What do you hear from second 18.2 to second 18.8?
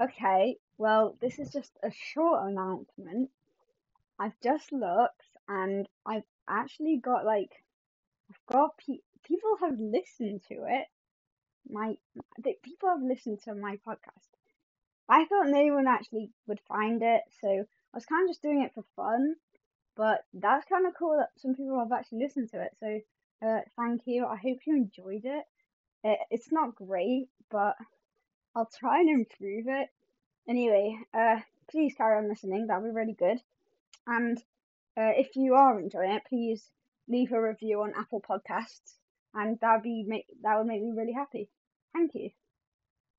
of just doing it